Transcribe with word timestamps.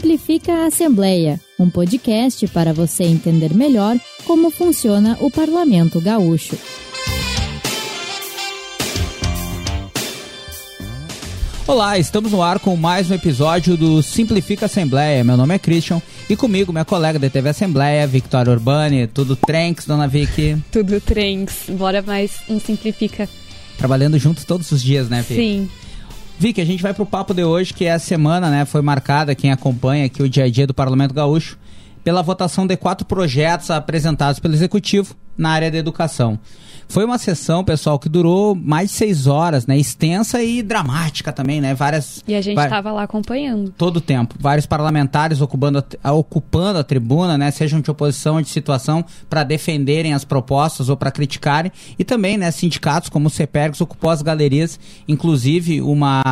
Simplifica 0.00 0.54
a 0.54 0.66
Assembleia, 0.68 1.38
um 1.58 1.68
podcast 1.68 2.46
para 2.48 2.72
você 2.72 3.04
entender 3.04 3.52
melhor 3.52 3.98
como 4.24 4.50
funciona 4.50 5.18
o 5.20 5.30
Parlamento 5.30 6.00
Gaúcho. 6.00 6.56
Olá, 11.66 11.98
estamos 11.98 12.32
no 12.32 12.42
ar 12.42 12.58
com 12.58 12.74
mais 12.78 13.10
um 13.10 13.14
episódio 13.14 13.76
do 13.76 14.02
Simplifica 14.02 14.64
Assembleia. 14.64 15.22
Meu 15.22 15.36
nome 15.36 15.54
é 15.54 15.58
Christian 15.58 16.00
e 16.30 16.34
comigo 16.34 16.72
minha 16.72 16.86
colega 16.86 17.18
da 17.18 17.28
TV 17.28 17.50
Assembleia, 17.50 18.06
Victoria 18.06 18.54
Urbani. 18.54 19.06
Tudo 19.06 19.36
Trenks, 19.36 19.84
dona 19.84 20.08
Vicky? 20.08 20.56
Tudo 20.72 20.98
Trenks. 20.98 21.64
Bora 21.68 22.00
mais 22.00 22.40
um 22.48 22.58
Simplifica. 22.58 23.28
Trabalhando 23.76 24.18
juntos 24.18 24.46
todos 24.46 24.72
os 24.72 24.82
dias, 24.82 25.10
né, 25.10 25.20
Vicky? 25.20 25.34
Sim. 25.34 25.68
Vicky, 26.40 26.58
a 26.58 26.64
gente 26.64 26.82
vai 26.82 26.94
pro 26.94 27.04
papo 27.04 27.34
de 27.34 27.44
hoje, 27.44 27.74
que 27.74 27.84
é 27.84 27.92
a 27.92 27.98
semana, 27.98 28.48
né? 28.48 28.64
Foi 28.64 28.80
marcada, 28.80 29.34
quem 29.34 29.52
acompanha 29.52 30.06
aqui 30.06 30.22
o 30.22 30.28
dia 30.28 30.44
a 30.44 30.50
dia 30.50 30.66
do 30.66 30.72
Parlamento 30.72 31.12
Gaúcho, 31.12 31.58
pela 32.02 32.22
votação 32.22 32.66
de 32.66 32.76
quatro 32.76 33.06
projetos 33.06 33.70
apresentados 33.70 34.40
pelo 34.40 34.54
Executivo 34.54 35.14
na 35.36 35.50
área 35.50 35.70
da 35.70 35.78
educação. 35.78 36.38
Foi 36.90 37.04
uma 37.04 37.18
sessão, 37.18 37.62
pessoal, 37.62 38.00
que 38.00 38.08
durou 38.08 38.52
mais 38.52 38.90
de 38.90 38.96
seis 38.96 39.28
horas, 39.28 39.64
né? 39.64 39.78
Extensa 39.78 40.42
e 40.42 40.60
dramática 40.60 41.32
também, 41.32 41.60
né? 41.60 41.72
Várias. 41.72 42.20
E 42.26 42.34
a 42.34 42.40
gente 42.40 42.58
estava 42.58 42.90
lá 42.90 43.04
acompanhando. 43.04 43.72
Todo 43.78 43.98
o 43.98 44.00
tempo. 44.00 44.34
Vários 44.40 44.66
parlamentares 44.66 45.40
ocupando 45.40 45.84
a, 46.02 46.12
ocupando 46.12 46.80
a 46.80 46.84
tribuna, 46.84 47.38
né? 47.38 47.52
Sejam 47.52 47.80
de 47.80 47.88
oposição 47.88 48.34
ou 48.34 48.42
de 48.42 48.48
situação, 48.48 49.04
para 49.28 49.44
defenderem 49.44 50.14
as 50.14 50.24
propostas 50.24 50.88
ou 50.88 50.96
para 50.96 51.12
criticarem. 51.12 51.70
E 51.96 52.02
também, 52.02 52.36
né? 52.36 52.50
Sindicatos 52.50 53.08
como 53.08 53.28
o 53.28 53.30
CEPERGS 53.30 53.80
ocupou 53.80 54.10
as 54.10 54.20
galerias, 54.20 54.78
inclusive 55.06 55.80
uma 55.80 56.22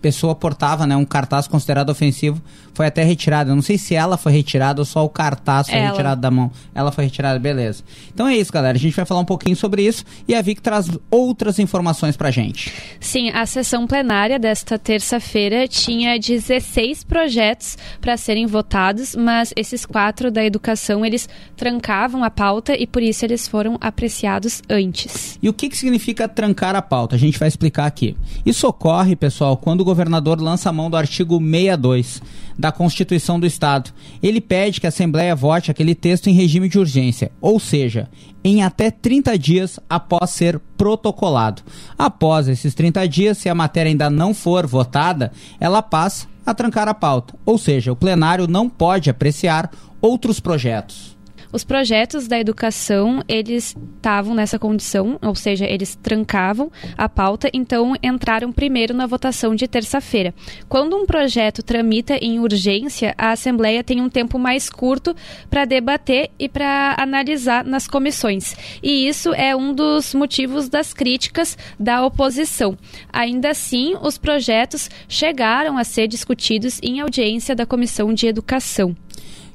pessoa 0.00 0.34
portava 0.34 0.86
né, 0.86 0.96
um 0.96 1.04
cartaz 1.04 1.46
considerado 1.46 1.90
ofensivo, 1.90 2.40
foi 2.78 2.86
até 2.86 3.02
retirado. 3.02 3.50
Eu 3.50 3.56
não 3.56 3.62
sei 3.62 3.76
se 3.76 3.94
ela 3.94 4.16
foi 4.16 4.30
retirada 4.30 4.80
ou 4.80 4.84
só 4.84 5.04
o 5.04 5.08
cartaz 5.08 5.68
foi 5.68 5.78
ela. 5.78 5.90
retirado 5.90 6.20
da 6.20 6.30
mão. 6.30 6.50
Ela 6.72 6.92
foi 6.92 7.04
retirada, 7.04 7.36
beleza. 7.38 7.82
Então 8.14 8.28
é 8.28 8.36
isso, 8.36 8.52
galera. 8.52 8.76
A 8.76 8.80
gente 8.80 8.94
vai 8.94 9.04
falar 9.04 9.20
um 9.20 9.24
pouquinho 9.24 9.56
sobre 9.56 9.82
isso 9.82 10.04
e 10.28 10.34
a 10.34 10.40
Vic 10.40 10.62
traz 10.62 10.88
outras 11.10 11.58
informações 11.58 12.16
pra 12.16 12.30
gente. 12.30 12.72
Sim, 13.00 13.30
a 13.30 13.44
sessão 13.46 13.86
plenária 13.86 14.38
desta 14.38 14.78
terça-feira 14.78 15.66
tinha 15.66 16.18
16 16.18 17.02
projetos 17.02 17.76
para 18.00 18.16
serem 18.16 18.46
votados, 18.46 19.16
mas 19.16 19.52
esses 19.56 19.84
quatro 19.84 20.30
da 20.30 20.44
educação, 20.44 21.04
eles 21.04 21.28
trancavam 21.56 22.22
a 22.22 22.30
pauta 22.30 22.76
e 22.76 22.86
por 22.86 23.02
isso 23.02 23.24
eles 23.24 23.48
foram 23.48 23.76
apreciados 23.80 24.62
antes. 24.68 25.36
E 25.42 25.48
o 25.48 25.52
que, 25.52 25.68
que 25.68 25.76
significa 25.76 26.28
trancar 26.28 26.76
a 26.76 26.82
pauta? 26.82 27.16
A 27.16 27.18
gente 27.18 27.38
vai 27.38 27.48
explicar 27.48 27.86
aqui. 27.86 28.16
Isso 28.46 28.68
ocorre, 28.68 29.16
pessoal, 29.16 29.56
quando 29.56 29.84
governador 29.88 30.40
lança 30.40 30.68
a 30.68 30.72
mão 30.72 30.90
do 30.90 30.96
artigo 30.96 31.38
62 31.38 32.22
da 32.58 32.70
Constituição 32.70 33.40
do 33.40 33.46
Estado. 33.46 33.90
Ele 34.22 34.40
pede 34.40 34.80
que 34.80 34.86
a 34.86 34.88
Assembleia 34.88 35.34
vote 35.34 35.70
aquele 35.70 35.94
texto 35.94 36.28
em 36.28 36.34
regime 36.34 36.68
de 36.68 36.78
urgência, 36.78 37.32
ou 37.40 37.58
seja, 37.58 38.08
em 38.44 38.62
até 38.62 38.90
30 38.90 39.38
dias 39.38 39.80
após 39.88 40.30
ser 40.30 40.60
protocolado. 40.76 41.62
Após 41.96 42.48
esses 42.48 42.74
30 42.74 43.08
dias, 43.08 43.38
se 43.38 43.48
a 43.48 43.54
matéria 43.54 43.90
ainda 43.90 44.10
não 44.10 44.34
for 44.34 44.66
votada, 44.66 45.32
ela 45.58 45.80
passa 45.80 46.26
a 46.44 46.52
trancar 46.52 46.88
a 46.88 46.94
pauta, 46.94 47.34
ou 47.44 47.58
seja, 47.58 47.92
o 47.92 47.96
plenário 47.96 48.46
não 48.46 48.68
pode 48.68 49.10
apreciar 49.10 49.70
outros 50.00 50.40
projetos. 50.40 51.17
Os 51.52 51.64
projetos 51.64 52.28
da 52.28 52.38
educação, 52.38 53.22
eles 53.26 53.74
estavam 53.96 54.34
nessa 54.34 54.58
condição, 54.58 55.18
ou 55.22 55.34
seja, 55.34 55.64
eles 55.64 55.94
trancavam 55.94 56.70
a 56.96 57.08
pauta, 57.08 57.50
então 57.52 57.94
entraram 58.02 58.52
primeiro 58.52 58.92
na 58.92 59.06
votação 59.06 59.54
de 59.54 59.66
terça-feira. 59.66 60.34
Quando 60.68 60.96
um 60.96 61.06
projeto 61.06 61.62
tramita 61.62 62.16
em 62.16 62.38
urgência, 62.38 63.14
a 63.16 63.32
Assembleia 63.32 63.82
tem 63.82 64.00
um 64.00 64.10
tempo 64.10 64.38
mais 64.38 64.68
curto 64.68 65.16
para 65.48 65.64
debater 65.64 66.30
e 66.38 66.48
para 66.48 66.94
analisar 66.98 67.64
nas 67.64 67.88
comissões. 67.88 68.54
E 68.82 69.08
isso 69.08 69.32
é 69.32 69.56
um 69.56 69.72
dos 69.72 70.14
motivos 70.14 70.68
das 70.68 70.92
críticas 70.92 71.56
da 71.78 72.04
oposição. 72.04 72.76
Ainda 73.12 73.50
assim, 73.50 73.96
os 74.02 74.18
projetos 74.18 74.90
chegaram 75.08 75.78
a 75.78 75.84
ser 75.84 76.08
discutidos 76.08 76.78
em 76.82 77.00
audiência 77.00 77.56
da 77.56 77.64
Comissão 77.64 78.12
de 78.12 78.26
Educação. 78.26 78.94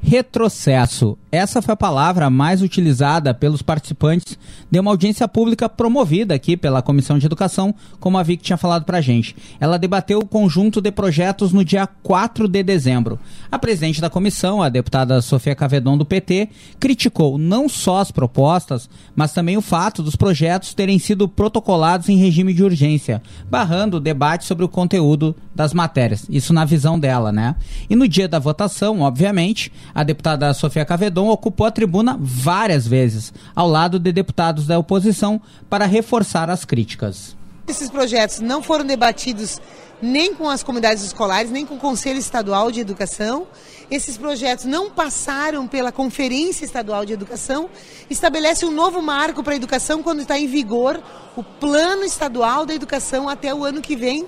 Retrocesso. 0.01 1.17
Essa 1.33 1.63
foi 1.63 1.73
a 1.73 1.75
palavra 1.75 2.29
mais 2.29 2.61
utilizada 2.61 3.33
pelos 3.33 3.63
participantes 3.63 4.37
de 4.69 4.79
uma 4.79 4.91
audiência 4.91 5.27
pública 5.27 5.67
promovida 5.67 6.35
aqui 6.35 6.55
pela 6.55 6.79
Comissão 6.79 7.17
de 7.17 7.25
Educação, 7.25 7.73
como 7.99 8.19
a 8.19 8.21
Vic 8.21 8.43
tinha 8.43 8.55
falado 8.55 8.85
pra 8.85 9.01
gente. 9.01 9.35
Ela 9.59 9.79
debateu 9.79 10.19
o 10.19 10.27
conjunto 10.27 10.79
de 10.79 10.91
projetos 10.91 11.51
no 11.51 11.65
dia 11.65 11.87
4 11.87 12.47
de 12.47 12.61
dezembro. 12.61 13.19
A 13.51 13.57
presidente 13.57 13.99
da 13.99 14.11
comissão, 14.11 14.61
a 14.61 14.69
deputada 14.69 15.23
Sofia 15.23 15.55
Cavedon 15.55 15.97
do 15.97 16.05
PT, 16.05 16.49
criticou 16.79 17.39
não 17.39 17.67
só 17.67 17.97
as 17.97 18.11
propostas, 18.11 18.87
mas 19.15 19.33
também 19.33 19.57
o 19.57 19.61
fato 19.61 20.03
dos 20.03 20.15
projetos 20.15 20.75
terem 20.75 20.99
sido 20.99 21.27
protocolados 21.27 22.09
em 22.09 22.17
regime 22.17 22.53
de 22.53 22.63
urgência, 22.63 23.23
barrando 23.49 23.97
o 23.97 23.99
debate 23.99 24.45
sobre 24.45 24.65
o 24.65 24.69
conteúdo 24.69 25.35
das 25.55 25.73
matérias. 25.73 26.27
Isso 26.29 26.53
na 26.53 26.63
visão 26.63 26.99
dela, 26.99 27.31
né? 27.31 27.55
E 27.89 27.95
no 27.95 28.07
dia 28.07 28.27
da 28.27 28.37
votação, 28.37 29.01
obviamente, 29.01 29.71
a 29.95 30.03
deputada 30.03 30.53
Sofia 30.53 30.85
Cavedon 30.85 31.22
ocupou 31.27 31.65
a 31.65 31.71
tribuna 31.71 32.17
várias 32.19 32.87
vezes, 32.87 33.33
ao 33.55 33.67
lado 33.67 33.99
de 33.99 34.11
deputados 34.11 34.67
da 34.67 34.77
oposição, 34.79 35.41
para 35.69 35.85
reforçar 35.85 36.49
as 36.49 36.65
críticas. 36.65 37.35
Esses 37.67 37.89
projetos 37.89 38.39
não 38.39 38.61
foram 38.61 38.85
debatidos 38.85 39.59
nem 40.01 40.35
com 40.35 40.49
as 40.49 40.61
comunidades 40.61 41.01
escolares, 41.01 41.49
nem 41.49 41.65
com 41.65 41.75
o 41.75 41.79
Conselho 41.79 42.19
Estadual 42.19 42.69
de 42.69 42.81
Educação. 42.81 43.47
Esses 43.89 44.17
projetos 44.17 44.65
não 44.65 44.89
passaram 44.89 45.65
pela 45.65 45.93
Conferência 45.93 46.65
Estadual 46.65 47.05
de 47.05 47.13
Educação. 47.13 47.69
Estabelece 48.09 48.65
um 48.65 48.71
novo 48.71 49.01
marco 49.01 49.41
para 49.41 49.53
a 49.53 49.55
educação 49.55 50.03
quando 50.03 50.21
está 50.21 50.37
em 50.37 50.47
vigor 50.47 51.01
o 51.37 51.43
Plano 51.43 52.03
Estadual 52.03 52.65
da 52.65 52.73
Educação 52.73 53.29
até 53.29 53.55
o 53.55 53.63
ano 53.63 53.81
que 53.81 53.95
vem. 53.95 54.27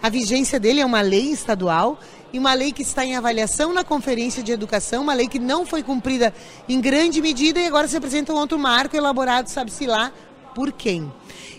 A 0.00 0.08
vigência 0.08 0.60
dele 0.60 0.80
é 0.80 0.86
uma 0.86 1.00
lei 1.00 1.32
estadual 1.32 1.98
e 2.32 2.38
uma 2.38 2.52
lei 2.54 2.72
que 2.72 2.82
está 2.82 3.04
em 3.04 3.16
avaliação 3.16 3.72
na 3.72 3.84
Conferência 3.84 4.42
de 4.42 4.52
Educação, 4.52 5.02
uma 5.02 5.14
lei 5.14 5.28
que 5.28 5.38
não 5.38 5.64
foi 5.64 5.82
cumprida 5.82 6.32
em 6.68 6.80
grande 6.80 7.20
medida 7.22 7.60
e 7.60 7.66
agora 7.66 7.88
se 7.88 7.96
apresenta 7.96 8.32
um 8.32 8.36
outro 8.36 8.58
marco 8.58 8.96
elaborado, 8.96 9.48
sabe-se 9.48 9.86
lá, 9.86 10.12
por 10.54 10.72
quem. 10.72 11.10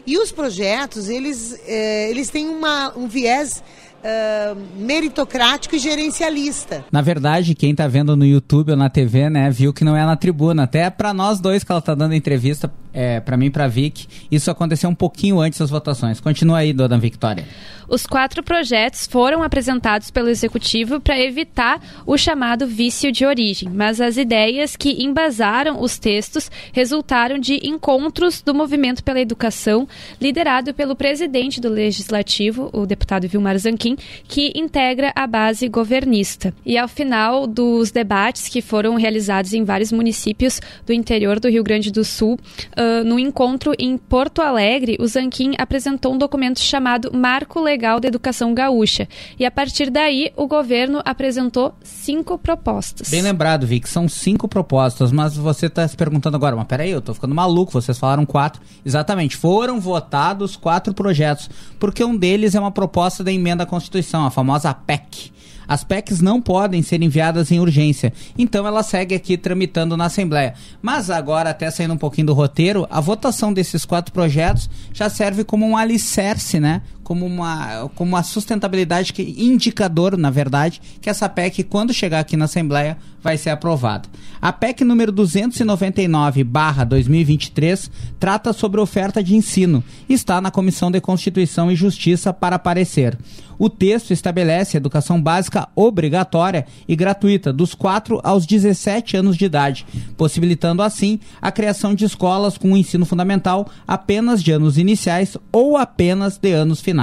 E 0.05 0.17
os 0.17 0.31
projetos, 0.31 1.09
eles, 1.09 1.59
eh, 1.65 2.09
eles 2.09 2.29
têm 2.29 2.47
uma, 2.47 2.97
um 2.97 3.07
viés 3.07 3.63
Uh, 3.99 4.57
meritocrático 4.77 5.75
e 5.75 5.79
gerencialista. 5.79 6.85
Na 6.91 7.01
verdade, 7.01 7.53
quem 7.53 7.71
está 7.71 7.87
vendo 7.87 8.15
no 8.15 8.25
YouTube 8.25 8.71
ou 8.71 8.77
na 8.77 8.89
TV, 8.89 9.29
né, 9.29 9.49
viu 9.49 9.73
que 9.73 9.83
não 9.83 9.95
é 9.95 10.05
na 10.05 10.15
tribuna. 10.15 10.63
Até 10.63 10.89
para 10.89 11.13
nós 11.13 11.39
dois 11.39 11.63
que 11.63 11.71
ela 11.71 11.79
está 11.79 11.93
dando 11.93 12.13
entrevista, 12.13 12.71
é, 12.93 13.19
para 13.19 13.37
mim 13.37 13.47
e 13.47 13.49
para 13.49 13.67
Vic, 13.67 14.07
isso 14.31 14.49
aconteceu 14.49 14.89
um 14.89 14.95
pouquinho 14.95 15.39
antes 15.39 15.59
das 15.59 15.69
votações. 15.69 16.19
Continua 16.19 16.59
aí, 16.59 16.73
dona 16.73 16.97
Victoria. 16.97 17.45
Os 17.87 18.05
quatro 18.05 18.43
projetos 18.43 19.07
foram 19.07 19.41
apresentados 19.41 20.11
pelo 20.11 20.29
executivo 20.29 20.99
para 20.99 21.19
evitar 21.19 21.81
o 22.05 22.15
chamado 22.17 22.67
vício 22.67 23.11
de 23.11 23.25
origem, 23.25 23.67
mas 23.67 23.99
as 23.99 24.15
ideias 24.15 24.75
que 24.75 25.03
embasaram 25.03 25.81
os 25.81 25.97
textos 25.97 26.51
resultaram 26.71 27.39
de 27.39 27.59
encontros 27.67 28.43
do 28.43 28.53
Movimento 28.53 29.03
pela 29.03 29.19
Educação, 29.19 29.87
liderado 30.21 30.71
pelo 30.71 30.95
presidente 30.95 31.59
do 31.59 31.67
Legislativo, 31.67 32.69
o 32.73 32.85
deputado 32.85 33.27
Vilmar 33.27 33.57
Zanquim, 33.57 33.88
que 34.27 34.51
integra 34.55 35.11
a 35.15 35.25
base 35.25 35.67
governista. 35.67 36.53
E 36.65 36.77
ao 36.77 36.87
final 36.87 37.47
dos 37.47 37.91
debates 37.91 38.47
que 38.47 38.61
foram 38.61 38.95
realizados 38.95 39.53
em 39.53 39.63
vários 39.63 39.91
municípios 39.91 40.59
do 40.85 40.93
interior 40.93 41.39
do 41.39 41.49
Rio 41.49 41.63
Grande 41.63 41.91
do 41.91 42.03
Sul, 42.03 42.33
uh, 42.33 43.03
no 43.03 43.19
encontro 43.19 43.73
em 43.77 43.97
Porto 43.97 44.41
Alegre, 44.41 44.97
o 44.99 45.07
Zanquim 45.07 45.53
apresentou 45.57 46.13
um 46.13 46.17
documento 46.17 46.59
chamado 46.59 47.11
Marco 47.13 47.59
Legal 47.59 47.99
da 47.99 48.07
Educação 48.07 48.53
Gaúcha. 48.53 49.07
E 49.37 49.45
a 49.45 49.51
partir 49.51 49.89
daí, 49.89 50.31
o 50.35 50.47
governo 50.47 51.01
apresentou 51.05 51.73
cinco 51.83 52.37
propostas. 52.37 53.09
Bem 53.09 53.21
lembrado, 53.21 53.65
Vic, 53.65 53.87
são 53.87 54.07
cinco 54.07 54.47
propostas, 54.47 55.11
mas 55.11 55.35
você 55.35 55.67
está 55.67 55.87
se 55.87 55.95
perguntando 55.95 56.35
agora, 56.35 56.55
mas 56.55 56.67
peraí, 56.67 56.91
eu 56.91 56.99
estou 56.99 57.15
ficando 57.15 57.35
maluco, 57.35 57.71
vocês 57.71 57.97
falaram 57.97 58.25
quatro. 58.25 58.61
Exatamente, 58.85 59.35
foram 59.35 59.79
votados 59.79 60.55
quatro 60.55 60.93
projetos, 60.93 61.49
porque 61.79 62.03
um 62.03 62.15
deles 62.15 62.55
é 62.55 62.59
uma 62.59 62.71
proposta 62.71 63.23
da 63.23 63.31
emenda 63.31 63.63
à 63.63 63.65
Constituição, 63.79 64.25
a 64.25 64.29
famosa 64.29 64.73
PEC. 64.73 65.31
As 65.65 65.83
PECs 65.85 66.19
não 66.19 66.41
podem 66.41 66.81
ser 66.81 67.01
enviadas 67.01 67.49
em 67.51 67.59
urgência, 67.59 68.11
então 68.37 68.67
ela 68.67 68.83
segue 68.83 69.15
aqui 69.15 69.37
tramitando 69.37 69.95
na 69.95 70.05
Assembleia. 70.05 70.55
Mas 70.81 71.09
agora, 71.09 71.51
até 71.51 71.71
saindo 71.71 71.93
um 71.93 71.97
pouquinho 71.97 72.27
do 72.27 72.33
roteiro, 72.33 72.85
a 72.89 72.99
votação 72.99 73.53
desses 73.53 73.85
quatro 73.85 74.11
projetos 74.11 74.69
já 74.91 75.09
serve 75.09 75.43
como 75.45 75.65
um 75.65 75.77
alicerce, 75.77 76.59
né? 76.59 76.81
Como 77.09 77.25
uma, 77.25 77.89
como 77.95 78.11
uma 78.11 78.21
sustentabilidade 78.21 79.13
que 79.13 79.23
indicador, 79.23 80.15
na 80.15 80.29
verdade, 80.29 80.79
que 81.01 81.09
essa 81.09 81.27
PEC, 81.27 81.63
quando 81.63 81.91
chegar 81.91 82.19
aqui 82.19 82.37
na 82.37 82.45
Assembleia, 82.45 82.99
vai 83.19 83.35
ser 83.35 83.49
aprovada. 83.49 84.07
A 84.39 84.53
PEC 84.53 84.85
número 84.85 85.11
299/2023 85.11 87.89
trata 88.19 88.53
sobre 88.53 88.79
oferta 88.79 89.23
de 89.23 89.35
ensino 89.35 89.83
e 90.07 90.13
está 90.13 90.39
na 90.39 90.51
Comissão 90.51 90.91
de 90.91 91.01
Constituição 91.01 91.71
e 91.71 91.75
Justiça 91.75 92.31
para 92.31 92.57
aparecer. 92.57 93.17
O 93.57 93.69
texto 93.69 94.11
estabelece 94.11 94.77
educação 94.77 95.21
básica 95.21 95.67
obrigatória 95.75 96.65
e 96.87 96.95
gratuita 96.95 97.51
dos 97.51 97.73
4 97.73 98.21
aos 98.23 98.45
17 98.45 99.17
anos 99.17 99.35
de 99.35 99.43
idade, 99.43 99.85
possibilitando 100.15 100.81
assim 100.81 101.19
a 101.41 101.51
criação 101.51 101.93
de 101.93 102.05
escolas 102.05 102.57
com 102.57 102.77
ensino 102.77 103.05
fundamental 103.05 103.69
apenas 103.85 104.41
de 104.41 104.53
anos 104.53 104.77
iniciais 104.77 105.35
ou 105.51 105.75
apenas 105.75 106.37
de 106.37 106.53
anos 106.53 106.79
finais 106.79 106.98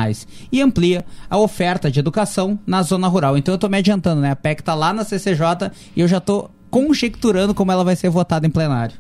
e 0.51 0.61
amplia 0.61 1.05
a 1.29 1.39
oferta 1.39 1.91
de 1.91 2.01
educação 2.01 2.59
na 2.67 2.83
zona 2.83 3.09
rural. 3.09 3.37
Então 3.37 3.53
eu 3.53 3.57
estou 3.57 3.71
me 3.71 3.79
adiantando, 3.79 4.21
né? 4.21 4.31
A 4.31 4.37
PEC 4.37 4.61
está 4.61 4.75
lá 4.75 4.93
na 4.93 5.05
CCJ 5.05 5.71
e 5.95 6.01
eu 6.01 6.09
já 6.09 6.19
estou 6.19 6.51
conjecturando 6.71 7.55
como 7.55 7.73
ela 7.73 7.85
vai 7.85 7.97
ser 7.97 8.11
votada 8.11 8.47
em 8.47 8.51
plenário. 8.51 8.95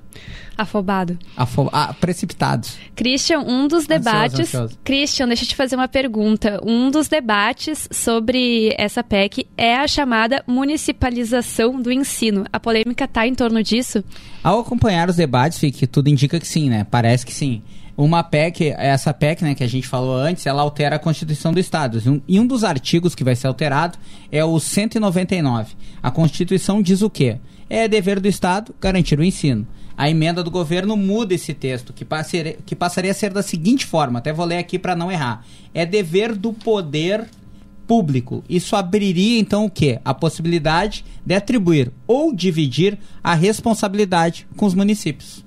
Afobado. 0.56 1.18
Afo 1.36 1.68
ah, 1.70 1.92
precipitados. 1.92 2.78
Christian, 2.94 3.40
um 3.40 3.68
dos 3.68 3.86
debates. 3.86 4.40
Ansioso, 4.40 4.64
ansioso. 4.64 4.78
Christian, 4.82 5.26
deixa 5.26 5.44
eu 5.44 5.48
te 5.48 5.54
fazer 5.54 5.76
uma 5.76 5.88
pergunta. 5.88 6.58
Um 6.64 6.90
dos 6.90 7.08
debates 7.08 7.86
sobre 7.92 8.74
essa 8.78 9.04
PEC 9.04 9.46
é 9.56 9.76
a 9.76 9.86
chamada 9.86 10.42
municipalização 10.46 11.80
do 11.80 11.92
ensino. 11.92 12.46
A 12.50 12.58
polêmica 12.58 13.04
está 13.04 13.26
em 13.26 13.34
torno 13.34 13.62
disso? 13.62 14.02
Ao 14.42 14.60
acompanhar 14.60 15.10
os 15.10 15.16
debates, 15.16 15.58
que 15.76 15.86
tudo 15.86 16.08
indica 16.08 16.40
que 16.40 16.46
sim, 16.46 16.70
né? 16.70 16.86
Parece 16.90 17.26
que 17.26 17.34
sim 17.34 17.62
uma 17.96 18.22
PEC, 18.22 18.74
essa 18.76 19.14
PEC, 19.14 19.42
né, 19.42 19.54
que 19.54 19.64
a 19.64 19.68
gente 19.68 19.88
falou 19.88 20.14
antes, 20.14 20.44
ela 20.44 20.60
altera 20.60 20.96
a 20.96 20.98
Constituição 20.98 21.52
do 21.52 21.58
Estado. 21.58 22.22
E 22.28 22.38
um 22.38 22.46
dos 22.46 22.62
artigos 22.62 23.14
que 23.14 23.24
vai 23.24 23.34
ser 23.34 23.46
alterado 23.46 23.98
é 24.30 24.44
o 24.44 24.60
199. 24.60 25.74
A 26.02 26.10
Constituição 26.10 26.82
diz 26.82 27.00
o 27.00 27.08
quê? 27.08 27.38
É 27.70 27.88
dever 27.88 28.20
do 28.20 28.28
Estado 28.28 28.74
garantir 28.80 29.18
o 29.18 29.24
ensino. 29.24 29.66
A 29.96 30.10
emenda 30.10 30.44
do 30.44 30.50
governo 30.50 30.94
muda 30.94 31.32
esse 31.32 31.54
texto, 31.54 31.92
que 31.94 32.04
passaria, 32.04 32.58
que 32.66 32.76
passaria 32.76 33.10
a 33.10 33.14
ser 33.14 33.32
da 33.32 33.42
seguinte 33.42 33.86
forma, 33.86 34.18
até 34.18 34.30
vou 34.30 34.44
ler 34.44 34.58
aqui 34.58 34.78
para 34.78 34.94
não 34.94 35.10
errar. 35.10 35.42
É 35.72 35.86
dever 35.86 36.34
do 36.34 36.52
poder 36.52 37.26
público. 37.86 38.44
Isso 38.46 38.76
abriria 38.76 39.38
então 39.38 39.64
o 39.64 39.70
quê? 39.70 40.00
A 40.04 40.12
possibilidade 40.12 41.02
de 41.24 41.34
atribuir 41.34 41.90
ou 42.06 42.34
dividir 42.34 42.98
a 43.24 43.34
responsabilidade 43.34 44.46
com 44.54 44.66
os 44.66 44.74
municípios. 44.74 45.45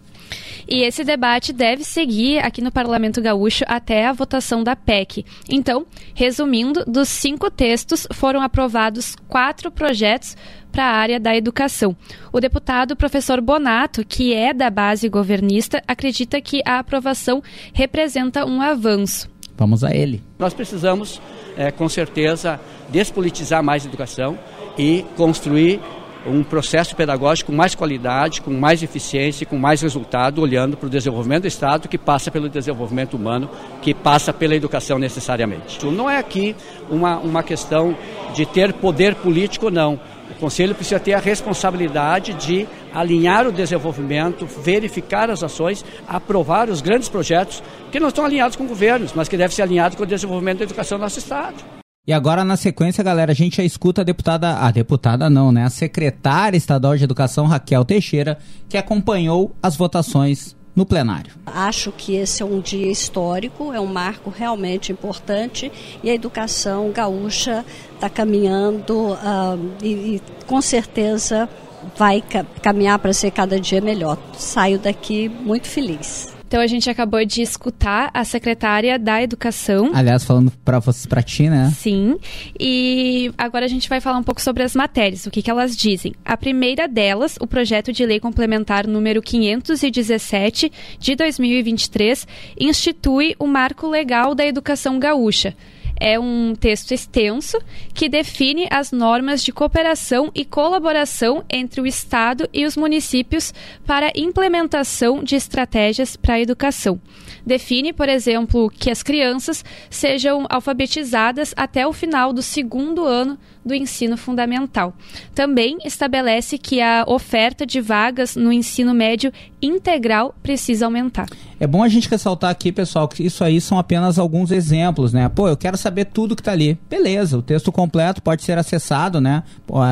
E 0.71 0.83
esse 0.83 1.03
debate 1.03 1.51
deve 1.51 1.83
seguir 1.83 2.37
aqui 2.45 2.61
no 2.61 2.71
Parlamento 2.71 3.19
Gaúcho 3.19 3.65
até 3.67 4.05
a 4.05 4.13
votação 4.13 4.63
da 4.63 4.75
PEC. 4.75 5.25
Então, 5.49 5.87
resumindo, 6.13 6.85
dos 6.85 7.09
cinco 7.09 7.49
textos 7.49 8.07
foram 8.13 8.39
aprovados 8.39 9.15
quatro 9.27 9.71
projetos 9.71 10.37
para 10.71 10.85
a 10.85 10.95
área 10.95 11.19
da 11.19 11.35
educação. 11.35 11.97
O 12.31 12.39
deputado 12.39 12.95
professor 12.95 13.41
Bonato, 13.41 14.05
que 14.05 14.31
é 14.31 14.53
da 14.53 14.69
base 14.69 15.09
governista, 15.09 15.81
acredita 15.87 16.39
que 16.39 16.61
a 16.63 16.77
aprovação 16.77 17.41
representa 17.73 18.45
um 18.45 18.61
avanço. 18.61 19.27
Vamos 19.57 19.83
a 19.83 19.93
ele. 19.93 20.21
Nós 20.37 20.53
precisamos, 20.53 21.19
é, 21.57 21.71
com 21.71 21.89
certeza, 21.89 22.59
despolitizar 22.89 23.63
mais 23.63 23.85
a 23.85 23.87
educação 23.89 24.37
e 24.77 25.03
construir 25.17 25.81
um 26.29 26.43
processo 26.43 26.95
pedagógico 26.95 27.51
com 27.51 27.57
mais 27.57 27.75
qualidade, 27.75 28.41
com 28.41 28.51
mais 28.51 28.83
eficiência, 28.83 29.45
com 29.45 29.57
mais 29.57 29.81
resultado, 29.81 30.41
olhando 30.41 30.77
para 30.77 30.87
o 30.87 30.89
desenvolvimento 30.89 31.43
do 31.43 31.47
Estado, 31.47 31.87
que 31.87 31.97
passa 31.97 32.31
pelo 32.31 32.47
desenvolvimento 32.47 33.15
humano, 33.15 33.49
que 33.81 33.93
passa 33.93 34.31
pela 34.31 34.55
educação 34.55 34.99
necessariamente. 34.99 35.85
Não 35.85 36.09
é 36.09 36.17
aqui 36.17 36.55
uma, 36.89 37.17
uma 37.17 37.43
questão 37.43 37.97
de 38.33 38.45
ter 38.45 38.73
poder 38.73 39.15
político, 39.15 39.69
não. 39.69 39.99
O 40.29 40.35
Conselho 40.35 40.75
precisa 40.75 40.99
ter 40.99 41.13
a 41.13 41.19
responsabilidade 41.19 42.33
de 42.33 42.67
alinhar 42.93 43.47
o 43.47 43.51
desenvolvimento, 43.51 44.45
verificar 44.45 45.29
as 45.29 45.43
ações, 45.43 45.83
aprovar 46.07 46.69
os 46.69 46.81
grandes 46.81 47.09
projetos 47.09 47.63
que 47.91 47.99
não 47.99 48.09
estão 48.09 48.25
alinhados 48.25 48.55
com 48.55 48.67
governos, 48.67 49.11
mas 49.13 49.27
que 49.27 49.35
devem 49.35 49.55
ser 49.55 49.63
alinhados 49.63 49.97
com 49.97 50.03
o 50.03 50.07
desenvolvimento 50.07 50.59
da 50.59 50.65
educação 50.65 50.97
do 50.97 51.01
nosso 51.01 51.19
Estado. 51.19 51.78
E 52.07 52.13
agora, 52.13 52.43
na 52.43 52.57
sequência, 52.57 53.03
galera, 53.03 53.31
a 53.31 53.35
gente 53.35 53.57
já 53.57 53.63
escuta 53.63 54.01
a 54.01 54.03
deputada, 54.03 54.57
a 54.57 54.71
deputada 54.71 55.29
não, 55.29 55.51
né? 55.51 55.63
A 55.63 55.69
secretária 55.69 56.57
estadual 56.57 56.97
de 56.97 57.03
educação, 57.03 57.45
Raquel 57.45 57.85
Teixeira, 57.85 58.39
que 58.67 58.77
acompanhou 58.77 59.55
as 59.61 59.75
votações 59.75 60.55
no 60.75 60.85
plenário. 60.85 61.33
Acho 61.45 61.91
que 61.91 62.15
esse 62.15 62.41
é 62.41 62.45
um 62.45 62.61
dia 62.61 62.89
histórico, 62.89 63.73
é 63.73 63.79
um 63.79 63.85
marco 63.85 64.29
realmente 64.29 64.91
importante 64.91 65.71
e 66.01 66.09
a 66.09 66.13
educação 66.13 66.89
gaúcha 66.91 67.65
está 67.93 68.09
caminhando 68.09 69.11
uh, 69.11 69.75
e, 69.83 70.15
e, 70.15 70.21
com 70.47 70.61
certeza 70.61 71.49
vai 71.97 72.23
caminhar 72.61 72.97
para 72.99 73.13
ser 73.13 73.31
cada 73.31 73.59
dia 73.59 73.81
melhor. 73.81 74.17
Saio 74.37 74.79
daqui 74.79 75.27
muito 75.27 75.67
feliz. 75.67 76.38
Então 76.49 76.61
a 76.61 76.65
gente 76.65 76.89
acabou 76.89 77.23
de 77.23 77.43
escutar 77.43 78.09
a 78.11 78.23
secretária 78.23 78.97
da 78.97 79.21
Educação. 79.21 79.91
Aliás, 79.93 80.23
falando 80.23 80.51
para 80.65 80.79
vocês, 80.79 81.05
para 81.05 81.21
ti, 81.21 81.47
né? 81.47 81.71
Sim. 81.77 82.17
E 82.59 83.31
agora 83.37 83.65
a 83.65 83.67
gente 83.67 83.87
vai 83.87 84.01
falar 84.01 84.17
um 84.17 84.23
pouco 84.23 84.41
sobre 84.41 84.63
as 84.63 84.73
matérias, 84.73 85.27
o 85.27 85.29
que, 85.29 85.43
que 85.43 85.51
elas 85.51 85.77
dizem. 85.77 86.15
A 86.25 86.35
primeira 86.35 86.87
delas, 86.87 87.37
o 87.39 87.45
projeto 87.45 87.93
de 87.93 88.03
lei 88.03 88.19
complementar 88.19 88.87
número 88.87 89.21
517 89.21 90.71
de 90.97 91.15
2023, 91.15 92.27
institui 92.59 93.35
o 93.37 93.45
marco 93.45 93.87
legal 93.87 94.33
da 94.33 94.43
educação 94.43 94.97
gaúcha 94.97 95.55
é 95.99 96.19
um 96.19 96.55
texto 96.55 96.93
extenso 96.93 97.57
que 97.93 98.07
define 98.07 98.67
as 98.71 98.91
normas 98.91 99.43
de 99.43 99.51
cooperação 99.51 100.31
e 100.33 100.45
colaboração 100.45 101.43
entre 101.49 101.81
o 101.81 101.87
Estado 101.87 102.47
e 102.53 102.65
os 102.65 102.77
municípios 102.77 103.53
para 103.85 104.11
implementação 104.15 105.23
de 105.23 105.35
estratégias 105.35 106.15
para 106.15 106.35
a 106.35 106.39
educação. 106.39 106.99
Define, 107.45 107.93
por 107.93 108.07
exemplo, 108.07 108.69
que 108.69 108.91
as 108.91 109.01
crianças 109.01 109.63
sejam 109.89 110.45
alfabetizadas 110.49 111.53
até 111.57 111.85
o 111.87 111.93
final 111.93 112.31
do 112.31 112.41
segundo 112.41 113.05
ano 113.05 113.37
do 113.65 113.73
ensino 113.73 114.17
fundamental. 114.17 114.93
Também 115.35 115.77
estabelece 115.85 116.57
que 116.57 116.81
a 116.81 117.03
oferta 117.07 117.65
de 117.65 117.81
vagas 117.81 118.35
no 118.35 118.51
ensino 118.51 118.93
médio 118.93 119.31
integral 119.61 120.33
precisa 120.41 120.85
aumentar. 120.85 121.27
É 121.59 121.67
bom 121.67 121.83
a 121.83 121.89
gente 121.89 122.09
ressaltar 122.09 122.49
aqui, 122.49 122.71
pessoal, 122.71 123.07
que 123.07 123.23
isso 123.23 123.43
aí 123.43 123.59
são 123.59 123.77
apenas 123.77 124.17
alguns 124.17 124.49
exemplos, 124.49 125.11
né? 125.11 125.27
Pô, 125.29 125.49
eu 125.49 125.57
quero 125.57 125.77
saber 125.77 126.05
tudo 126.05 126.35
que 126.35 126.41
está 126.41 126.53
ali. 126.53 126.79
Beleza, 126.89 127.37
o 127.37 127.41
texto 127.41 127.71
completo 127.71 128.21
pode 128.21 128.43
ser 128.43 128.57
acessado, 128.57 129.19
né, 129.19 129.43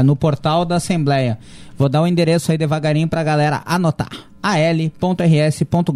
no 0.05 0.15
portal 0.15 0.63
da 0.63 0.77
Assembleia. 0.77 1.37
Vou 1.77 1.89
dar 1.89 2.01
o 2.01 2.07
endereço 2.07 2.51
aí 2.51 2.57
devagarinho 2.57 3.07
para 3.07 3.21
a 3.21 3.23
galera 3.23 3.61
anotar 3.65 4.09
al.rs.gov.br 4.41 5.93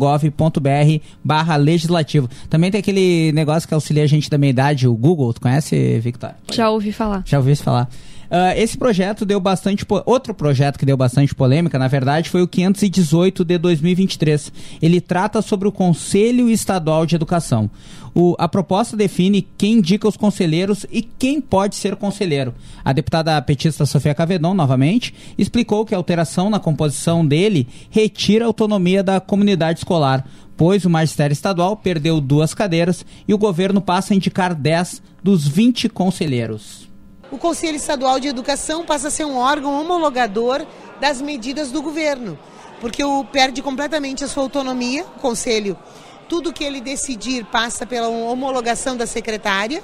barra 1.24 1.56
legislativo. 1.56 2.29
Também 2.50 2.69
tem 2.69 2.79
aquele 2.79 3.31
negócio 3.31 3.67
que 3.67 3.74
auxilia 3.74 4.03
a 4.03 4.07
gente 4.07 4.29
da 4.29 4.38
meia 4.38 4.50
idade, 4.50 4.88
o 4.88 4.94
Google. 4.94 5.33
Tu 5.33 5.41
conhece, 5.41 6.00
Victoria? 6.00 6.36
Já 6.51 6.70
ouvi 6.70 6.91
falar. 6.91 7.24
Já 7.25 7.38
ouvi 7.38 7.55
falar. 7.55 7.89
Uh, 8.31 8.55
esse 8.55 8.77
projeto 8.77 9.25
deu 9.25 9.41
bastante. 9.41 9.86
Outro 10.05 10.34
projeto 10.34 10.79
que 10.79 10.86
deu 10.86 10.96
bastante 10.96 11.36
polêmica, 11.36 11.77
na 11.77 11.89
verdade, 11.89 12.29
foi 12.29 12.41
o 12.41 12.48
518 12.48 13.43
de 13.43 13.58
2023. 13.58 14.53
Ele 14.81 15.01
trata 15.01 15.41
sobre 15.41 15.67
o 15.67 15.72
Conselho 15.72 16.50
Estadual 16.50 17.05
de 17.05 17.13
Educação. 17.13 17.70
O, 18.15 18.36
a 18.39 18.48
proposta 18.48 18.96
define 18.96 19.46
quem 19.58 19.74
indica 19.74 20.08
os 20.08 20.15
conselheiros 20.15 20.86
e 20.89 21.01
quem 21.01 21.41
pode 21.41 21.75
ser 21.75 21.98
conselheiro. 21.98 22.53
A 22.86 22.93
deputada 22.93 23.41
petista 23.41 23.86
Sofia 23.86 24.15
Cavedon, 24.15 24.53
novamente, 24.53 25.13
explicou 25.38 25.86
que 25.86 25.93
a 25.93 25.98
alteração 25.98 26.50
na 26.50 26.60
composição 26.60 27.25
dele 27.25 27.67
retira 27.89 28.46
a 28.46 28.48
autonomia 28.48 29.03
da 29.03 29.20
comunidade 29.20 29.79
escolar, 29.79 30.25
pois 30.55 30.86
o 30.86 30.89
magistério 30.89 31.34
estadual 31.34 31.75
perdeu 31.77 32.22
duas 32.22 32.53
cadeiras 32.53 33.05
e 33.27 33.34
o 33.34 33.38
governo 33.38 33.81
passa 33.81 34.13
a 34.13 34.15
indicar 34.15 34.53
10 34.53 35.01
dos 35.24 35.48
20 35.48 35.89
conselheiros 35.89 36.91
o 37.31 37.38
Conselho 37.38 37.77
Estadual 37.77 38.20
de 38.20 38.27
Educação 38.27 38.86
passa 38.86 39.08
a 39.08 39.12
ser 39.12 39.24
um 39.24 39.38
órgão 39.38 39.79
homologador 39.79 40.65
das 41.00 41.22
medidas 41.22 41.72
do 41.72 41.81
governo, 41.81 42.38
porque 42.81 43.01
o 43.03 43.24
perde 43.24 43.62
completamente 43.62 44.24
a 44.24 44.27
sua 44.27 44.43
autonomia, 44.43 45.05
o 45.15 45.20
Conselho. 45.22 45.79
Tudo 46.27 46.51
que 46.51 46.63
ele 46.63 46.81
decidir 46.81 47.46
passa 47.46 47.86
pela 47.86 48.10
homologação 48.10 48.98
da 48.98 49.08
secretária. 49.08 49.81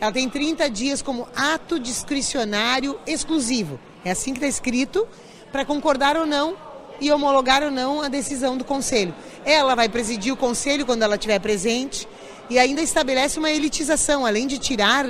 Ela 0.00 0.12
tem 0.12 0.28
30 0.28 0.70
dias 0.70 1.02
como 1.02 1.26
ato 1.34 1.78
discricionário 1.78 2.98
exclusivo. 3.06 3.80
É 4.04 4.12
assim 4.12 4.32
que 4.32 4.38
está 4.38 4.46
escrito, 4.46 5.06
para 5.50 5.64
concordar 5.64 6.16
ou 6.16 6.26
não 6.26 6.56
e 7.00 7.10
homologar 7.10 7.62
ou 7.62 7.70
não 7.70 8.00
a 8.00 8.08
decisão 8.08 8.56
do 8.56 8.64
Conselho. 8.64 9.14
Ela 9.46 9.76
vai 9.76 9.88
presidir 9.88 10.32
o 10.32 10.36
Conselho 10.36 10.84
quando 10.84 11.02
ela 11.02 11.14
estiver 11.14 11.38
presente 11.38 12.06
e 12.50 12.58
ainda 12.58 12.82
estabelece 12.82 13.38
uma 13.38 13.50
elitização, 13.50 14.26
além 14.26 14.48
de 14.48 14.58
tirar 14.58 15.06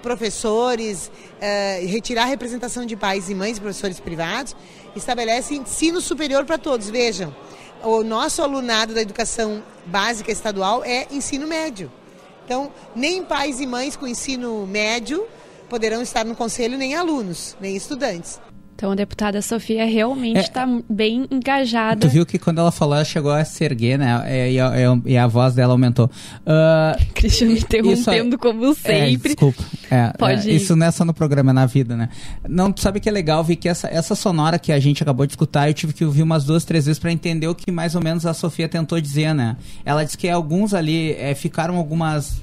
professores, 0.00 1.08
uh, 1.08 1.86
retirar 1.86 2.22
a 2.22 2.26
representação 2.26 2.86
de 2.86 2.94
pais 2.94 3.28
e 3.28 3.34
mães, 3.34 3.58
professores 3.58 3.98
privados, 3.98 4.54
estabelece 4.94 5.56
ensino 5.56 6.00
superior 6.00 6.44
para 6.44 6.56
todos. 6.56 6.88
Vejam, 6.88 7.34
o 7.82 8.04
nosso 8.04 8.42
alunado 8.42 8.94
da 8.94 9.02
educação 9.02 9.60
básica 9.86 10.30
estadual 10.30 10.84
é 10.84 11.08
ensino 11.10 11.46
médio. 11.46 11.90
Então, 12.44 12.72
nem 12.94 13.24
pais 13.24 13.60
e 13.60 13.66
mães 13.66 13.96
com 13.96 14.06
ensino 14.06 14.64
médio 14.68 15.26
poderão 15.68 16.00
estar 16.00 16.24
no 16.24 16.36
conselho, 16.36 16.78
nem 16.78 16.94
alunos, 16.94 17.56
nem 17.60 17.74
estudantes. 17.74 18.38
Então 18.74 18.90
a 18.90 18.94
deputada 18.94 19.40
Sofia 19.40 19.84
realmente 19.86 20.40
está 20.40 20.62
é, 20.68 20.82
bem 20.88 21.26
engajada. 21.30 22.00
Tu 22.00 22.08
viu 22.08 22.26
que 22.26 22.38
quando 22.38 22.58
ela 22.58 22.72
falou, 22.72 22.96
ela 22.96 23.04
chegou 23.04 23.30
a 23.30 23.44
se 23.44 23.64
erguer, 23.64 23.98
né? 23.98 24.50
E, 24.50 24.56
e, 24.58 25.12
e 25.12 25.16
a 25.16 25.26
voz 25.28 25.54
dela 25.54 25.72
aumentou. 25.72 26.06
Uh, 26.06 27.04
Cristiano 27.14 27.52
interrompendo 27.52 28.36
como 28.36 28.64
é, 28.64 28.74
sempre. 28.74 29.32
É, 29.32 29.34
desculpa. 29.34 29.62
É, 29.90 30.12
Pode 30.18 30.50
é, 30.50 30.54
Isso 30.54 30.74
não 30.74 30.86
é 30.86 30.90
só 30.90 31.04
no 31.04 31.14
programa, 31.14 31.52
é 31.52 31.54
na 31.54 31.66
vida, 31.66 31.96
né? 31.96 32.08
Não, 32.48 32.72
tu 32.72 32.80
sabe 32.80 32.98
que 32.98 33.08
é 33.08 33.12
legal 33.12 33.44
ver 33.44 33.56
que 33.56 33.68
essa, 33.68 33.86
essa 33.86 34.16
sonora 34.16 34.58
que 34.58 34.72
a 34.72 34.80
gente 34.80 35.02
acabou 35.02 35.24
de 35.24 35.32
escutar, 35.32 35.68
eu 35.68 35.74
tive 35.74 35.92
que 35.92 36.04
ouvir 36.04 36.22
umas 36.22 36.44
duas, 36.44 36.64
três 36.64 36.86
vezes 36.86 36.98
para 36.98 37.12
entender 37.12 37.46
o 37.46 37.54
que 37.54 37.70
mais 37.70 37.94
ou 37.94 38.02
menos 38.02 38.26
a 38.26 38.34
Sofia 38.34 38.68
tentou 38.68 39.00
dizer, 39.00 39.32
né? 39.34 39.56
Ela 39.84 40.02
disse 40.02 40.18
que 40.18 40.28
alguns 40.28 40.74
ali 40.74 41.12
é, 41.12 41.34
ficaram 41.34 41.76
algumas. 41.76 42.42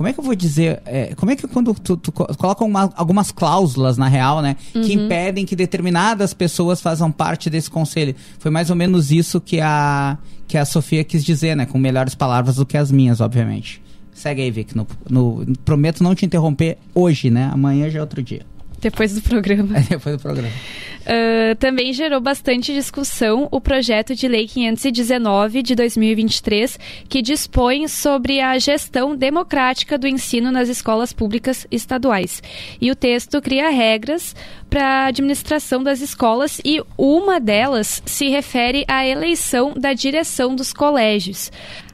Como 0.00 0.08
é 0.08 0.14
que 0.14 0.18
eu 0.18 0.24
vou 0.24 0.34
dizer? 0.34 0.80
É, 0.86 1.14
como 1.14 1.30
é 1.30 1.36
que 1.36 1.46
quando 1.46 1.74
tu, 1.74 1.94
tu 1.94 2.10
coloca 2.10 2.64
uma, 2.64 2.90
algumas 2.96 3.30
cláusulas 3.30 3.98
na 3.98 4.08
real, 4.08 4.40
né? 4.40 4.56
Uhum. 4.74 4.80
Que 4.80 4.94
impedem 4.94 5.44
que 5.44 5.54
determinadas 5.54 6.32
pessoas 6.32 6.80
façam 6.80 7.12
parte 7.12 7.50
desse 7.50 7.70
conselho. 7.70 8.14
Foi 8.38 8.50
mais 8.50 8.70
ou 8.70 8.76
menos 8.76 9.12
isso 9.12 9.42
que 9.42 9.60
a, 9.60 10.16
que 10.48 10.56
a 10.56 10.64
Sofia 10.64 11.04
quis 11.04 11.22
dizer, 11.22 11.54
né? 11.54 11.66
Com 11.66 11.76
melhores 11.76 12.14
palavras 12.14 12.56
do 12.56 12.64
que 12.64 12.78
as 12.78 12.90
minhas, 12.90 13.20
obviamente. 13.20 13.82
Segue 14.14 14.40
aí, 14.40 14.50
Vic. 14.50 14.74
No, 14.74 14.86
no, 15.06 15.44
prometo 15.66 16.02
não 16.02 16.14
te 16.14 16.24
interromper 16.24 16.78
hoje, 16.94 17.28
né? 17.28 17.50
Amanhã 17.52 17.90
já 17.90 17.98
é 17.98 18.00
outro 18.00 18.22
dia. 18.22 18.46
Depois 18.80 19.14
do 19.14 19.22
programa. 19.22 19.76
É, 19.76 19.80
depois 19.90 20.16
do 20.16 20.22
programa. 20.22 20.52
Uh, 21.00 21.56
também 21.56 21.92
gerou 21.92 22.20
bastante 22.20 22.74
discussão 22.74 23.48
o 23.50 23.60
projeto 23.60 24.14
de 24.14 24.28
Lei 24.28 24.46
519 24.46 25.62
de 25.62 25.74
2023, 25.74 26.78
que 27.08 27.22
dispõe 27.22 27.88
sobre 27.88 28.40
a 28.40 28.58
gestão 28.58 29.16
democrática 29.16 29.96
do 29.96 30.06
ensino 30.06 30.52
nas 30.52 30.68
escolas 30.68 31.12
públicas 31.12 31.66
estaduais. 31.70 32.42
E 32.80 32.90
o 32.90 32.94
texto 32.94 33.40
cria 33.40 33.70
regras 33.70 34.36
para 34.68 34.84
a 34.84 35.06
administração 35.06 35.82
das 35.82 36.00
escolas 36.00 36.60
e 36.64 36.82
uma 36.96 37.40
delas 37.40 38.02
se 38.04 38.28
refere 38.28 38.84
à 38.86 39.06
eleição 39.06 39.72
da 39.74 39.94
direção 39.94 40.54
dos 40.54 40.72
colégios. 40.72 41.50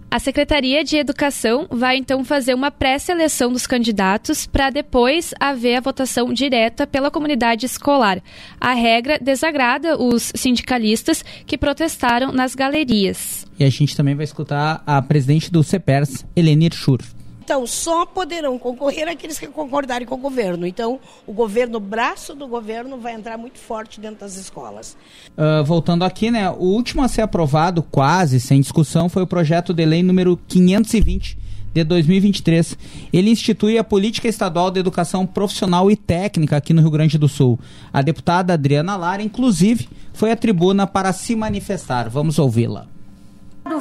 A 0.08 0.18
Secretaria 0.20 0.84
de 0.84 0.96
Educação 0.96 1.66
vai 1.70 1.96
então 1.96 2.24
fazer 2.24 2.54
uma 2.54 2.70
pré-seleção 2.70 3.52
dos 3.52 3.66
candidatos 3.66 4.46
para 4.46 4.70
depois 4.70 5.34
haver 5.38 5.76
a 5.76 5.80
votação 5.80 6.32
direta 6.32 6.86
pela 6.86 7.10
comunidade 7.10 7.66
escolar. 7.66 8.22
A 8.60 8.72
regra 8.72 9.18
desagrada 9.20 10.00
os 10.00 10.32
sindicalistas 10.34 11.24
que 11.44 11.58
protestaram 11.58 12.32
nas 12.32 12.54
galerias. 12.54 13.44
E 13.58 13.64
a 13.64 13.70
gente 13.70 13.96
também 13.96 14.14
vai 14.14 14.24
escutar 14.24 14.82
a 14.86 15.02
presidente 15.02 15.50
do 15.50 15.62
CEPERS, 15.62 16.24
Elenir 16.36 16.74
Schur. 16.74 17.00
Então, 17.46 17.64
só 17.64 18.04
poderão 18.04 18.58
concorrer 18.58 19.06
aqueles 19.06 19.38
que 19.38 19.46
concordarem 19.46 20.04
com 20.04 20.16
o 20.16 20.18
governo. 20.18 20.66
Então, 20.66 20.98
o 21.24 21.32
governo, 21.32 21.76
o 21.76 21.80
braço 21.80 22.34
do 22.34 22.48
governo, 22.48 22.98
vai 22.98 23.14
entrar 23.14 23.38
muito 23.38 23.60
forte 23.60 24.00
dentro 24.00 24.18
das 24.18 24.36
escolas. 24.36 24.96
Uh, 25.38 25.64
voltando 25.64 26.04
aqui, 26.04 26.28
né? 26.28 26.50
O 26.50 26.64
último 26.64 27.04
a 27.04 27.08
ser 27.08 27.22
aprovado, 27.22 27.84
quase 27.84 28.40
sem 28.40 28.60
discussão, 28.60 29.08
foi 29.08 29.22
o 29.22 29.28
projeto 29.28 29.72
de 29.72 29.86
lei 29.86 30.02
número 30.02 30.36
520 30.48 31.38
de 31.72 31.84
2023. 31.84 32.76
Ele 33.12 33.30
institui 33.30 33.78
a 33.78 33.84
Política 33.84 34.26
Estadual 34.26 34.68
de 34.72 34.80
Educação 34.80 35.24
Profissional 35.24 35.88
e 35.88 35.94
Técnica 35.94 36.56
aqui 36.56 36.74
no 36.74 36.80
Rio 36.80 36.90
Grande 36.90 37.16
do 37.16 37.28
Sul. 37.28 37.60
A 37.92 38.02
deputada 38.02 38.54
Adriana 38.54 38.96
Lara, 38.96 39.22
inclusive, 39.22 39.88
foi 40.12 40.32
à 40.32 40.36
tribuna 40.36 40.84
para 40.84 41.12
se 41.12 41.36
manifestar. 41.36 42.10
Vamos 42.10 42.40
ouvi-la. 42.40 42.88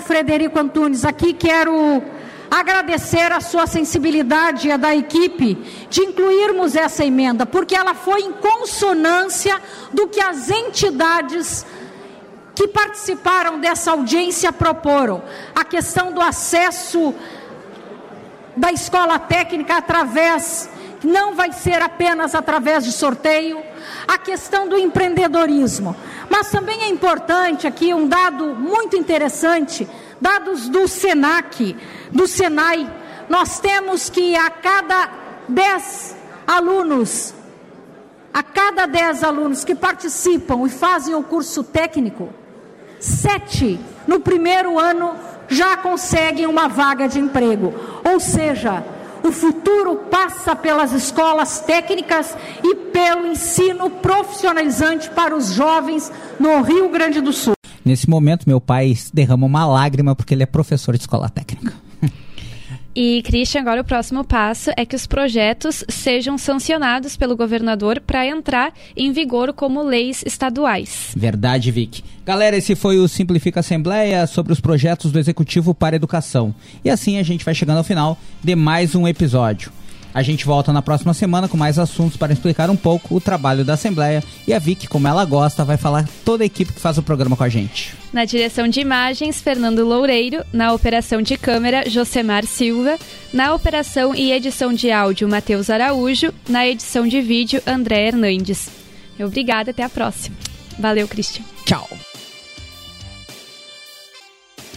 Frederico 0.02 0.60
Antunes, 0.60 1.04
aqui 1.04 1.34
quero 1.34 2.04
agradecer 2.50 3.32
a 3.32 3.40
sua 3.40 3.68
sensibilidade 3.68 4.68
e 4.68 4.72
a 4.72 4.78
da 4.78 4.96
equipe 4.96 5.56
de 5.90 6.02
incluirmos 6.02 6.76
essa 6.76 7.04
emenda, 7.04 7.46
porque 7.46 7.76
ela 7.76 7.94
foi 7.94 8.22
em 8.22 8.32
consonância 8.32 9.60
do 9.92 10.08
que 10.08 10.22
as 10.22 10.50
entidades 10.50 11.66
que 12.54 12.68
participaram 12.68 13.60
dessa 13.60 13.92
audiência 13.92 14.52
proporam. 14.52 15.22
A 15.54 15.64
questão 15.64 16.12
do 16.12 16.22
acesso 16.22 17.14
da 18.56 18.72
escola 18.72 19.20
técnica 19.20 19.78
através, 19.78 20.70
não 21.04 21.36
vai 21.36 21.52
ser 21.52 21.82
apenas 21.82 22.34
através 22.34 22.86
de 22.86 22.92
sorteio, 22.92 23.62
a 24.08 24.18
questão 24.18 24.68
do 24.68 24.78
empreendedorismo. 24.78 25.96
Mas 26.30 26.50
também 26.50 26.84
é 26.84 26.88
importante 26.88 27.68
aqui 27.68 27.94
um 27.94 28.08
dado 28.08 28.56
muito 28.56 28.96
interessante 28.96 29.88
Dados 30.20 30.70
do 30.70 30.88
SENAC, 30.88 31.76
do 32.12 32.28
SENAI, 32.28 32.90
nós 33.30 33.60
temos 33.60 34.10
que 34.10 34.36
a 34.36 34.50
cada 34.50 35.10
10 35.48 36.16
alunos, 36.48 37.34
a 38.34 38.44
cada 38.44 38.86
10 38.86 39.24
alunos 39.24 39.64
que 39.64 39.76
participam 39.76 40.66
e 40.66 40.70
fazem 40.70 41.16
o 41.16 41.24
curso 41.24 41.64
técnico, 41.64 42.30
sete 43.00 43.80
no 44.08 44.20
primeiro 44.20 44.80
ano 44.80 45.16
já 45.48 45.78
conseguem 45.78 46.48
uma 46.48 46.68
vaga 46.68 47.08
de 47.08 47.20
emprego. 47.20 47.74
Ou 48.04 48.20
seja, 48.20 48.84
o 49.24 49.32
futuro 49.32 49.96
passa 50.10 50.56
pelas 50.56 50.92
escolas 50.92 51.60
técnicas 51.60 52.36
e 52.64 52.76
pelo 52.76 53.28
ensino 53.28 53.90
profissionalizante 53.90 55.10
para 55.10 55.36
os 55.36 55.48
jovens 55.48 56.12
no 56.40 56.62
Rio 56.62 56.90
Grande 56.90 57.22
do 57.22 57.34
Sul. 57.34 57.55
Nesse 57.86 58.10
momento, 58.10 58.46
meu 58.48 58.60
pai 58.60 58.98
derrama 59.14 59.46
uma 59.46 59.66
lágrima 59.66 60.16
porque 60.16 60.34
ele 60.34 60.44
é 60.44 60.48
professor 60.48 60.96
de 60.96 61.02
escola 61.02 61.30
técnica. 61.30 61.74
E, 62.98 63.22
Christian, 63.24 63.60
agora 63.60 63.82
o 63.82 63.84
próximo 63.84 64.24
passo 64.24 64.72
é 64.78 64.86
que 64.86 64.96
os 64.96 65.06
projetos 65.06 65.84
sejam 65.90 66.38
sancionados 66.38 67.18
pelo 67.18 67.36
governador 67.36 68.00
para 68.00 68.26
entrar 68.26 68.72
em 68.96 69.12
vigor 69.12 69.52
como 69.52 69.84
leis 69.84 70.24
estaduais. 70.26 71.12
Verdade, 71.14 71.72
Vic. 71.72 72.02
Galera, 72.26 72.56
esse 72.56 72.74
foi 72.74 72.98
o 72.98 73.08
Simplifica 73.10 73.60
Assembleia 73.60 74.26
sobre 74.26 74.54
os 74.54 74.62
projetos 74.62 75.12
do 75.12 75.20
Executivo 75.20 75.76
para 75.76 75.96
a 75.96 75.98
Educação. 75.98 76.56
E 76.86 76.90
assim 76.90 77.18
a 77.18 77.24
gente 77.24 77.44
vai 77.44 77.54
chegando 77.54 77.80
ao 77.80 77.84
final 77.84 78.18
de 78.42 78.56
mais 78.56 78.96
um 78.96 79.06
episódio. 79.06 79.74
A 80.16 80.22
gente 80.22 80.46
volta 80.46 80.72
na 80.72 80.82
próxima 80.82 81.14
semana 81.14 81.50
com 81.50 81.58
mais 81.58 81.78
assuntos 81.78 82.16
para 82.16 82.32
explicar 82.32 82.70
um 82.70 82.76
pouco 82.78 83.14
o 83.14 83.20
trabalho 83.20 83.66
da 83.66 83.74
Assembleia 83.74 84.24
e 84.48 84.54
a 84.54 84.60
Vic, 84.60 84.88
como 84.88 85.10
ela 85.10 85.26
gosta, 85.26 85.66
vai 85.66 85.76
falar 85.76 86.08
toda 86.24 86.42
a 86.42 86.46
equipe 86.46 86.72
que 86.72 86.80
faz 86.80 86.98
o 86.98 87.04
programa 87.04 87.36
com 87.36 87.44
a 87.44 87.50
gente. 87.50 87.94
Na 88.14 88.24
direção 88.24 88.66
de 88.66 88.80
imagens, 88.80 89.42
Fernando 89.42 89.84
Loureiro. 89.84 90.42
Na 90.54 90.72
operação 90.72 91.22
de 91.22 91.36
câmera, 91.36 91.90
Josemar 91.90 92.46
Silva. 92.46 92.98
Na 93.34 93.54
operação 93.54 94.16
e 94.16 94.32
edição 94.32 94.72
de 94.72 94.90
áudio, 94.90 95.28
Matheus 95.28 95.70
Araújo. 95.70 96.34
Na 96.48 96.66
edição 96.66 97.06
de 97.06 97.20
vídeo, 97.20 97.62
André 97.68 98.08
Hernandes. 98.08 98.70
Obrigada, 99.20 99.72
até 99.72 99.84
a 99.84 99.90
próxima. 99.90 100.38
Valeu, 100.80 101.10
Cristian. 101.10 101.44
Tchau. 101.66 101.90